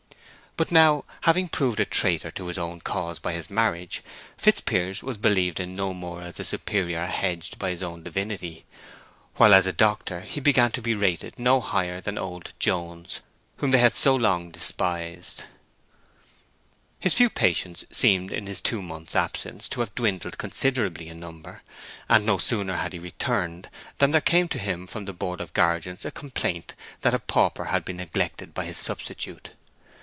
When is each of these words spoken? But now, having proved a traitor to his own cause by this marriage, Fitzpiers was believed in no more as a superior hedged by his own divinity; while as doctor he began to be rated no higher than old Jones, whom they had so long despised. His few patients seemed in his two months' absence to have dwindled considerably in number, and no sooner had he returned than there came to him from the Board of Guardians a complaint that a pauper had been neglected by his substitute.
But 0.57 0.69
now, 0.69 1.05
having 1.21 1.47
proved 1.47 1.79
a 1.79 1.85
traitor 1.85 2.29
to 2.31 2.47
his 2.47 2.57
own 2.57 2.81
cause 2.81 3.19
by 3.19 3.31
this 3.35 3.49
marriage, 3.49 4.03
Fitzpiers 4.37 5.01
was 5.01 5.15
believed 5.17 5.61
in 5.61 5.77
no 5.77 5.93
more 5.93 6.23
as 6.23 6.41
a 6.41 6.43
superior 6.43 7.05
hedged 7.05 7.57
by 7.57 7.69
his 7.69 7.81
own 7.81 8.03
divinity; 8.03 8.65
while 9.35 9.53
as 9.53 9.65
doctor 9.73 10.19
he 10.19 10.41
began 10.41 10.69
to 10.71 10.81
be 10.81 10.93
rated 10.93 11.39
no 11.39 11.61
higher 11.61 12.01
than 12.01 12.17
old 12.17 12.51
Jones, 12.59 13.21
whom 13.57 13.71
they 13.71 13.77
had 13.77 13.95
so 13.95 14.13
long 14.13 14.51
despised. 14.51 15.45
His 16.99 17.13
few 17.13 17.29
patients 17.29 17.85
seemed 17.89 18.33
in 18.33 18.45
his 18.45 18.59
two 18.59 18.81
months' 18.81 19.15
absence 19.15 19.69
to 19.69 19.79
have 19.79 19.95
dwindled 19.95 20.37
considerably 20.37 21.07
in 21.07 21.21
number, 21.21 21.61
and 22.09 22.25
no 22.25 22.37
sooner 22.37 22.75
had 22.75 22.91
he 22.91 22.99
returned 22.99 23.69
than 23.99 24.11
there 24.11 24.19
came 24.19 24.49
to 24.49 24.59
him 24.59 24.85
from 24.85 25.05
the 25.05 25.13
Board 25.13 25.39
of 25.39 25.53
Guardians 25.53 26.03
a 26.03 26.11
complaint 26.11 26.73
that 27.03 27.13
a 27.15 27.19
pauper 27.19 27.65
had 27.65 27.85
been 27.85 27.97
neglected 27.97 28.53
by 28.53 28.65
his 28.65 28.77
substitute. 28.77 29.51